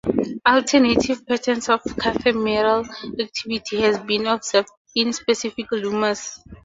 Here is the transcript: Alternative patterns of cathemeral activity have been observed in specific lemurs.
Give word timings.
Alternative 0.53 1.19
patterns 1.27 1.69
of 1.69 1.83
cathemeral 1.99 2.87
activity 3.19 3.81
have 3.81 4.07
been 4.07 4.25
observed 4.25 4.69
in 4.95 5.13
specific 5.13 5.71
lemurs. 5.71 6.39